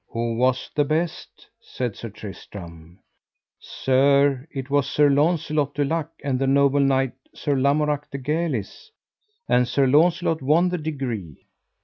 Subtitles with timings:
[0.09, 1.47] Who was the best?
[1.59, 2.97] said Sir Tristram.
[3.59, 8.89] Sir, it was Sir Launcelot du Lake and the noble knight, Sir Lamorak de Galis,
[9.47, 11.45] and Sir Launcelot won the degree.